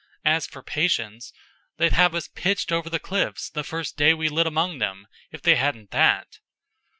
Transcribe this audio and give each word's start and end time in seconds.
As 0.25 0.47
for 0.47 0.63
patience 0.63 1.31
they'd 1.77 1.93
have 1.93 2.15
pitched 2.33 2.71
us 2.71 2.75
over 2.75 2.89
the 2.89 2.97
cliffs 2.97 3.51
the 3.51 3.63
first 3.63 3.97
day 3.97 4.15
we 4.15 4.29
lit 4.29 4.47
among 4.47 4.81
'em, 4.81 5.05
if 5.31 5.43
they 5.43 5.55
hadn't 5.57 5.91
that." 5.91 6.39